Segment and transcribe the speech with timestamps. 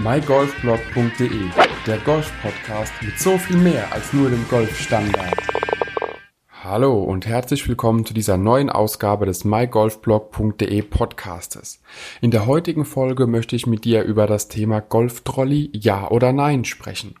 [0.00, 1.50] mygolfblog.de,
[1.84, 5.34] der Golf-Podcast mit so viel mehr als nur dem Golfstandard.
[6.62, 11.82] Hallo und herzlich willkommen zu dieser neuen Ausgabe des mygolfblog.de Podcastes.
[12.20, 16.64] In der heutigen Folge möchte ich mit dir über das Thema Golftrolley Ja oder Nein
[16.64, 17.16] sprechen.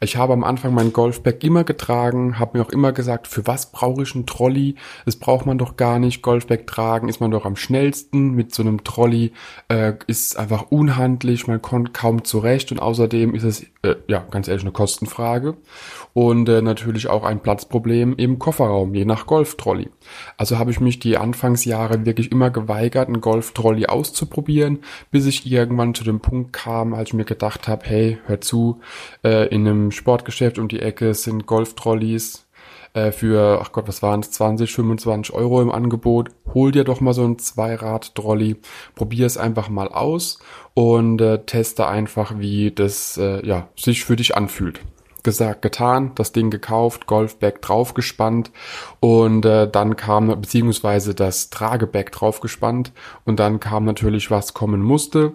[0.00, 3.72] Ich habe am Anfang mein Golfbag immer getragen, habe mir auch immer gesagt, für was
[3.72, 4.76] brauche ich einen Trolley?
[5.04, 6.22] Das braucht man doch gar nicht.
[6.22, 8.32] Golfbag tragen ist man doch am schnellsten.
[8.32, 9.32] Mit so einem Trolley
[9.68, 14.48] äh, ist einfach unhandlich, man kommt kaum zurecht und außerdem ist es, äh, ja, ganz
[14.48, 15.56] ehrlich, eine Kostenfrage
[16.16, 19.90] und äh, natürlich auch ein Platzproblem im Kofferraum, je nach Golftrolley.
[20.36, 24.78] Also habe ich mich die Anfangsjahre wirklich immer geweigert, einen Golftrolley auszuprobieren,
[25.10, 28.80] bis ich irgendwann zu dem Punkt kam, als ich mir gedacht habe, hey, hör zu,
[29.24, 32.46] äh, in einem Sportgeschäft um die Ecke sind Golftrolleys
[32.92, 36.28] äh, für, ach Gott, was waren es, 20, 25 Euro im Angebot.
[36.52, 38.56] Hol dir doch mal so ein Zweirad-Trolley,
[38.94, 40.38] probier es einfach mal aus
[40.74, 44.80] und äh, teste einfach, wie das äh, ja, sich für dich anfühlt
[45.26, 48.52] gesagt, getan, das Ding gekauft, Golfbag draufgespannt
[49.00, 52.92] und äh, dann kam, beziehungsweise das Tragebag draufgespannt
[53.24, 55.34] und dann kam natürlich, was kommen musste.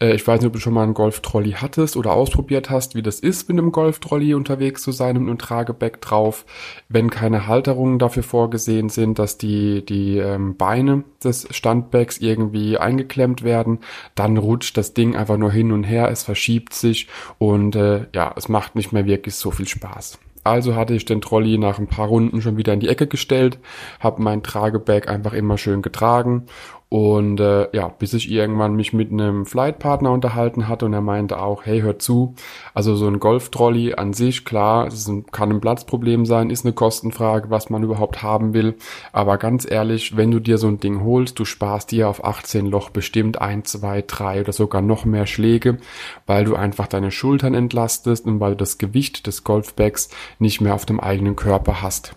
[0.00, 3.02] Äh, ich weiß nicht, ob du schon mal einen Golf-Trolley hattest oder ausprobiert hast, wie
[3.02, 6.44] das ist, mit einem Golf-Trolley unterwegs zu sein mit einem Trageback drauf.
[6.88, 13.42] Wenn keine Halterungen dafür vorgesehen sind, dass die, die ähm, Beine des Standbags irgendwie eingeklemmt
[13.42, 13.80] werden,
[14.14, 18.32] dann rutscht das Ding einfach nur hin und her, es verschiebt sich und äh, ja,
[18.36, 20.18] es macht nicht mehr wirklich so viel Spaß.
[20.44, 23.58] Also hatte ich den Trolley nach ein paar Runden schon wieder in die Ecke gestellt,
[23.98, 26.46] habe mein Tragebag einfach immer schön getragen
[26.88, 31.40] und äh, ja, bis ich irgendwann mich mit einem Flightpartner unterhalten hatte und er meinte
[31.40, 32.36] auch, hey, hör zu,
[32.74, 36.74] also so ein Golftrolley an sich, klar, es ein, kann ein Platzproblem sein, ist eine
[36.74, 38.76] Kostenfrage, was man überhaupt haben will.
[39.12, 42.66] Aber ganz ehrlich, wenn du dir so ein Ding holst, du sparst dir auf 18
[42.66, 45.78] Loch bestimmt ein, zwei, drei oder sogar noch mehr Schläge,
[46.26, 50.74] weil du einfach deine Schultern entlastest und weil du das Gewicht des Golfbags nicht mehr
[50.74, 52.14] auf dem eigenen Körper hast.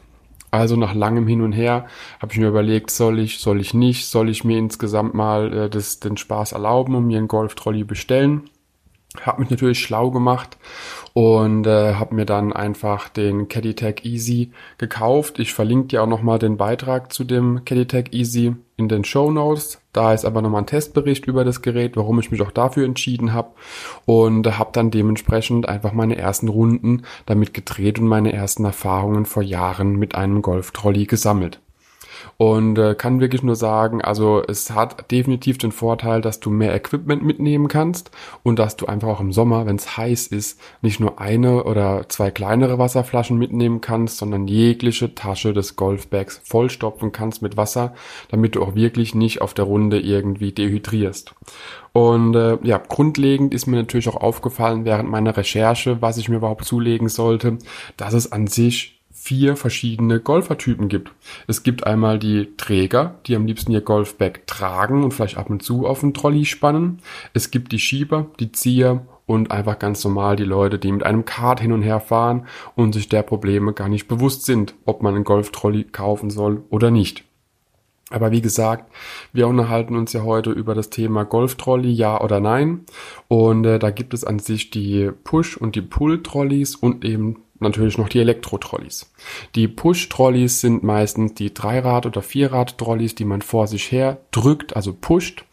[0.51, 1.85] Also nach langem Hin und Her
[2.19, 5.69] habe ich mir überlegt, soll ich, soll ich nicht, soll ich mir insgesamt mal äh,
[5.69, 8.49] das, den Spaß erlauben und mir einen Golftrolley bestellen.
[9.21, 10.57] Habe mich natürlich schlau gemacht
[11.13, 15.39] und äh, habe mir dann einfach den Caddytech Easy gekauft.
[15.39, 19.81] Ich verlinke dir auch nochmal den Beitrag zu dem Caddytech Easy in den Show Notes.
[19.93, 23.33] Da ist aber nochmal ein Testbericht über das Gerät, warum ich mich auch dafür entschieden
[23.33, 23.51] habe
[24.05, 29.43] und habe dann dementsprechend einfach meine ersten Runden damit gedreht und meine ersten Erfahrungen vor
[29.43, 31.59] Jahren mit einem Golf-Trolley gesammelt
[32.41, 36.73] und äh, kann wirklich nur sagen, also es hat definitiv den Vorteil, dass du mehr
[36.73, 38.11] Equipment mitnehmen kannst
[38.43, 42.07] und dass du einfach auch im Sommer, wenn es heiß ist, nicht nur eine oder
[42.07, 47.93] zwei kleinere Wasserflaschen mitnehmen kannst, sondern jegliche Tasche des Golfbags vollstopfen kannst mit Wasser,
[48.29, 51.35] damit du auch wirklich nicht auf der Runde irgendwie dehydrierst.
[51.91, 56.37] Und äh, ja, grundlegend ist mir natürlich auch aufgefallen während meiner Recherche, was ich mir
[56.37, 57.57] überhaupt zulegen sollte,
[57.97, 61.11] dass es an sich vier verschiedene Golfertypen gibt.
[61.47, 65.63] Es gibt einmal die Träger, die am liebsten ihr Golfbag tragen und vielleicht ab und
[65.63, 67.01] zu auf den Trolley spannen.
[67.33, 71.25] Es gibt die Schieber, die Zieher und einfach ganz normal die Leute, die mit einem
[71.25, 75.15] Kart hin und her fahren und sich der Probleme gar nicht bewusst sind, ob man
[75.15, 77.25] einen Golftrolley kaufen soll oder nicht.
[78.09, 78.91] Aber wie gesagt,
[79.33, 82.85] wir unterhalten uns ja heute über das Thema Golftrolley, ja oder nein.
[83.27, 87.97] Und äh, da gibt es an sich die Push- und die Pull-Trolleys und eben natürlich
[87.97, 89.11] noch die Elektro-Trolleys.
[89.55, 94.93] Die Push-Trolleys sind meistens die Dreirad- oder Vierrad-Trolleys, die man vor sich her drückt, also
[94.93, 95.45] pusht.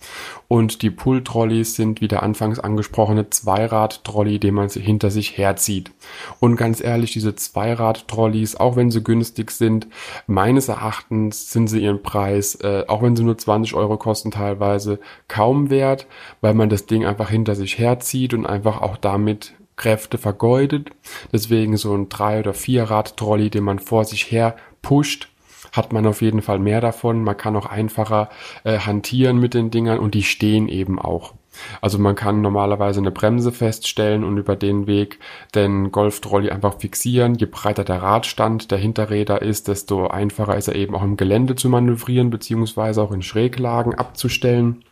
[0.48, 5.90] Und die Pull-Trolleys sind, wie der anfangs angesprochene, Zweirad-Trolley, den man hinter sich herzieht.
[6.38, 9.88] Und ganz ehrlich, diese Zweirad-Trolleys, auch wenn sie günstig sind,
[10.28, 15.00] meines Erachtens sind sie ihren Preis, äh, auch wenn sie nur 20 Euro kosten teilweise,
[15.26, 16.06] kaum wert,
[16.40, 20.90] weil man das Ding einfach hinter sich herzieht und einfach auch damit Kräfte vergeudet.
[21.32, 25.28] Deswegen so ein Drei- oder Vierrad-Trolley, den man vor sich her pusht,
[25.72, 27.22] hat man auf jeden Fall mehr davon.
[27.22, 28.30] Man kann auch einfacher
[28.64, 31.34] äh, hantieren mit den Dingern und die stehen eben auch.
[31.80, 35.18] Also man kann normalerweise eine Bremse feststellen und über den Weg
[35.54, 37.34] den Golftrolley einfach fixieren.
[37.34, 41.54] Je breiter der Radstand der Hinterräder ist, desto einfacher ist er eben auch im Gelände
[41.54, 44.84] zu manövrieren beziehungsweise auch in Schräglagen abzustellen.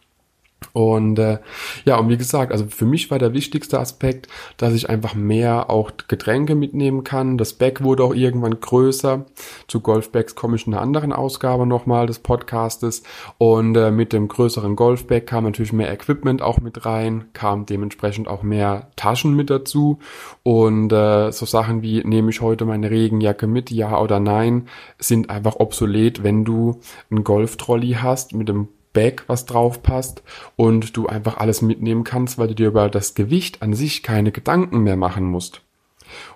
[0.73, 1.39] Und äh,
[1.85, 5.71] ja, und wie gesagt, also für mich war der wichtigste Aspekt, dass ich einfach mehr
[5.71, 7.39] auch Getränke mitnehmen kann.
[7.39, 9.25] Das Bag wurde auch irgendwann größer.
[9.69, 13.03] Zu Golfbags komme ich in einer anderen Ausgabe nochmal des Podcastes.
[13.39, 18.29] Und äh, mit dem größeren Golfbag kam natürlich mehr Equipment auch mit rein, kam dementsprechend
[18.29, 19.99] auch mehr Taschen mit dazu.
[20.43, 24.69] Und äh, so Sachen wie, nehme ich heute meine Regenjacke mit, ja oder nein,
[24.99, 26.81] sind einfach obsolet, wenn du
[27.11, 30.23] einen Golftrolley hast mit dem Bag, was drauf passt
[30.57, 34.33] und du einfach alles mitnehmen kannst, weil du dir über das Gewicht an sich keine
[34.33, 35.61] Gedanken mehr machen musst.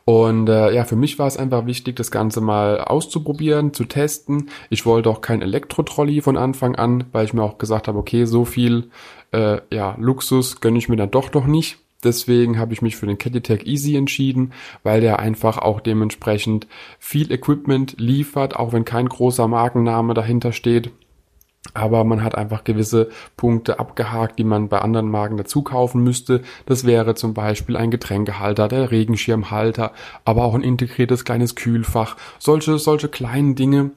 [0.05, 4.51] Und äh, ja, für mich war es einfach wichtig, das Ganze mal auszuprobieren, zu testen.
[4.71, 8.25] Ich wollte auch kein Elektro-Trolley von Anfang an, weil ich mir auch gesagt habe, okay,
[8.25, 8.91] so viel
[9.33, 11.79] äh, ja, Luxus gönne ich mir dann doch noch nicht.
[12.05, 14.53] Deswegen habe ich mich für den Caddytech Easy entschieden,
[14.85, 16.69] weil der einfach auch dementsprechend
[17.01, 20.93] viel Equipment liefert, auch wenn kein großer Markenname dahinter steht.
[21.75, 26.43] Aber man hat einfach gewisse Punkte abgehakt, die man bei anderen Marken dazu kaufen müsste.
[26.67, 29.93] Das wäre zum Beispiel ein Getränkehalter, der Regenschirmhalter,
[30.25, 32.17] aber auch ein integriertes kleines Kühlfach.
[32.39, 33.91] Solche, solche kleinen Dinge,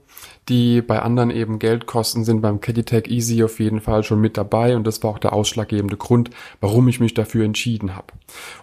[0.50, 4.38] die bei anderen eben Geld kosten, sind beim Caddytech Easy auf jeden Fall schon mit
[4.38, 8.08] dabei und das war auch der ausschlaggebende Grund, warum ich mich dafür entschieden habe.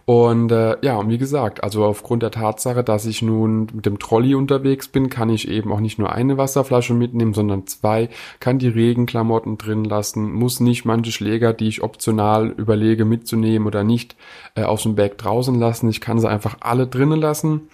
[0.04, 3.98] Und äh, ja, und wie gesagt, also aufgrund der Tatsache, dass ich nun mit dem
[3.98, 8.08] Trolley unterwegs bin, kann ich eben auch nicht nur eine Wasserflasche mitnehmen, sondern zwei,
[8.40, 13.84] kann die Regenklamotten drin lassen, muss nicht manche Schläger, die ich optional überlege mitzunehmen oder
[13.84, 14.16] nicht,
[14.56, 15.88] äh, aus dem Bag draußen lassen.
[15.88, 17.68] Ich kann sie einfach alle drinnen lassen.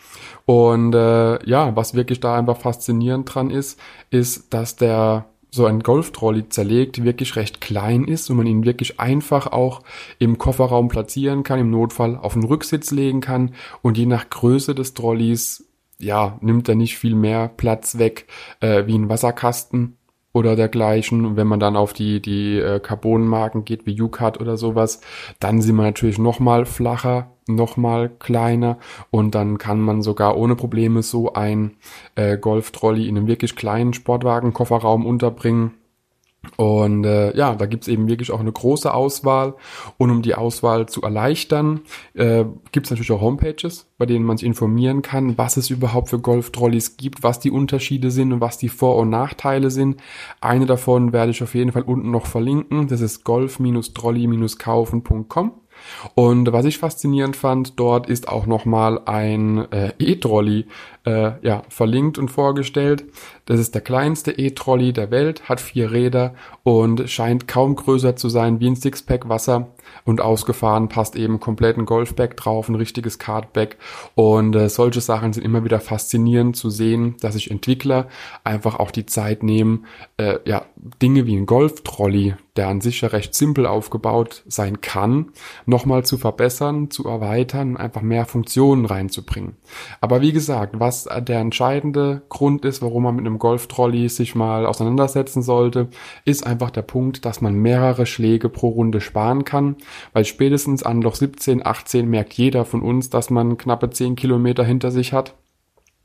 [0.47, 3.81] Und äh, ja, was wirklich da einfach faszinierend dran ist,
[4.11, 8.99] ist, dass der so ein Golftrolley zerlegt wirklich recht klein ist und man ihn wirklich
[8.99, 9.82] einfach auch
[10.19, 13.55] im Kofferraum platzieren kann, im Notfall auf den Rücksitz legen kann.
[13.81, 15.64] Und je nach Größe des Trolleys
[15.99, 18.26] ja, nimmt er nicht viel mehr Platz weg
[18.61, 19.96] äh, wie ein Wasserkasten
[20.34, 21.25] oder dergleichen.
[21.25, 25.00] Und wenn man dann auf die, die äh, Carbonmarken geht, wie UCAT oder sowas,
[25.40, 28.78] dann sind wir natürlich nochmal flacher, nochmal kleiner
[29.10, 31.76] und dann kann man sogar ohne Probleme so ein
[32.16, 35.72] äh, Golf-Trolley in einem wirklich kleinen Sportwagen-Kofferraum unterbringen
[36.56, 39.55] und äh, ja, da gibt's eben wirklich auch eine große Auswahl.
[39.99, 41.81] Und um die Auswahl zu erleichtern,
[42.14, 46.19] äh, gibt's natürlich auch Homepages, bei denen man sich informieren kann, was es überhaupt für
[46.19, 50.00] Golf-Trolleys gibt, was die Unterschiede sind und was die Vor- und Nachteile sind.
[50.41, 52.88] Eine davon werde ich auf jeden Fall unten noch verlinken.
[52.88, 55.52] Das ist golf-trolley-kaufen.com.
[56.15, 60.67] Und was ich faszinierend fand, dort ist auch nochmal ein äh, E-Trolley
[61.05, 63.05] äh, ja, verlinkt und vorgestellt.
[63.47, 68.29] Das ist der kleinste E-Trolley der Welt, hat vier Räder und scheint kaum größer zu
[68.29, 69.69] sein wie ein Sixpack Wasser.
[70.05, 73.77] Und ausgefahren passt eben komplett ein Golfbag drauf, ein richtiges Cardbag.
[74.15, 78.09] Und äh, solche Sachen sind immer wieder faszinierend zu sehen, dass sich Entwickler
[78.43, 79.87] einfach auch die Zeit nehmen,
[80.17, 80.65] äh, ja,
[81.03, 85.33] Dinge wie ein Golftrolley, der an sich ja recht simpel aufgebaut sein kann,
[85.67, 89.56] nochmal zu verbessern, zu erweitern, einfach mehr Funktionen reinzubringen.
[90.01, 94.67] Aber wie gesagt, was der entscheidende Grund ist, warum man mit einem Golftrolley sich mal
[94.67, 95.89] auseinandersetzen sollte,
[96.25, 99.77] ist einfach der Punkt, dass man mehrere Schläge pro Runde sparen kann,
[100.12, 104.65] weil spätestens an Loch 17, 18 merkt jeder von uns, dass man knappe 10 Kilometer
[104.65, 105.35] hinter sich hat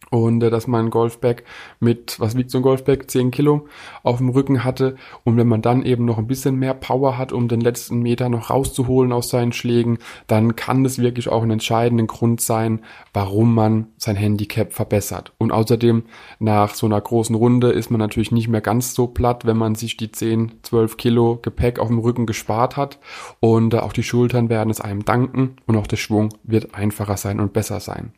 [0.09, 1.43] und äh, dass man ein Golfbag
[1.79, 3.67] mit, was wiegt so ein Golfbag, 10 Kilo
[4.03, 7.31] auf dem Rücken hatte und wenn man dann eben noch ein bisschen mehr Power hat,
[7.31, 11.51] um den letzten Meter noch rauszuholen aus seinen Schlägen, dann kann das wirklich auch ein
[11.51, 12.81] entscheidender Grund sein,
[13.13, 15.33] warum man sein Handicap verbessert.
[15.37, 16.03] Und außerdem
[16.39, 19.75] nach so einer großen Runde ist man natürlich nicht mehr ganz so platt, wenn man
[19.75, 22.99] sich die 10, 12 Kilo Gepäck auf dem Rücken gespart hat
[23.39, 27.17] und äh, auch die Schultern werden es einem danken und auch der Schwung wird einfacher
[27.17, 28.13] sein und besser sein.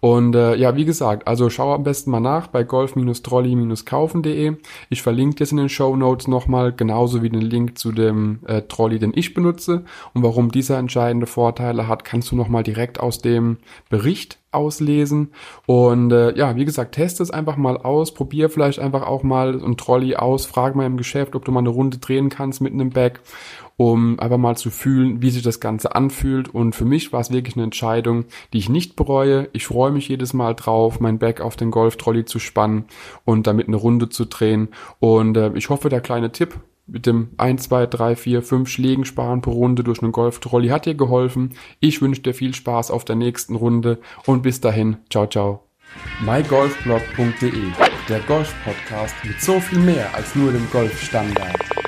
[0.00, 4.56] Und äh, ja, wie gesagt, also schau am besten mal nach bei golf-trolley-kaufen.de.
[4.90, 8.62] Ich verlinke das in den Show Notes nochmal, genauso wie den Link zu dem äh,
[8.62, 9.84] Trolley, den ich benutze.
[10.14, 13.58] Und warum dieser entscheidende Vorteile hat, kannst du nochmal direkt aus dem
[13.88, 15.32] Bericht auslesen.
[15.66, 19.62] Und äh, ja, wie gesagt, teste es einfach mal aus, probier vielleicht einfach auch mal
[19.62, 22.72] ein Trolley aus, frag mal im Geschäft, ob du mal eine Runde drehen kannst mit
[22.72, 23.20] einem Bag
[23.76, 26.48] um einfach mal zu fühlen, wie sich das Ganze anfühlt.
[26.48, 29.48] Und für mich war es wirklich eine Entscheidung, die ich nicht bereue.
[29.52, 32.84] Ich freue mich jedes Mal drauf, mein Back auf den Golftrolley zu spannen
[33.24, 34.68] und damit eine Runde zu drehen.
[34.98, 39.04] Und äh, ich hoffe, der kleine Tipp mit dem 1, 2, 3, 4, 5 Schlägen
[39.04, 41.54] sparen pro Runde durch einen Golftrolley hat dir geholfen.
[41.80, 45.64] Ich wünsche dir viel Spaß auf der nächsten Runde und bis dahin, ciao, ciao.
[46.24, 47.52] mygolfblog.de,
[48.08, 51.85] der Golf-Podcast mit so viel mehr als nur dem Golfstandard.